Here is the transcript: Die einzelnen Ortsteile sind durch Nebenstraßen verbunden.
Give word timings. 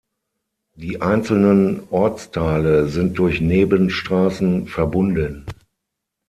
Die 0.73 0.99
einzelnen 0.99 1.87
Ortsteile 1.91 2.87
sind 2.87 3.19
durch 3.19 3.39
Nebenstraßen 3.39 4.65
verbunden. 4.65 5.45